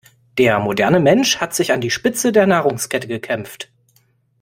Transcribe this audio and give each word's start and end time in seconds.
Der 0.39 0.57
moderne 0.57 0.99
Mensch 0.99 1.37
hat 1.37 1.53
sich 1.53 1.73
an 1.73 1.79
die 1.79 1.91
Spitze 1.91 2.31
der 2.31 2.47
Nahrungskette 2.47 3.07
gekämpft. 3.07 3.69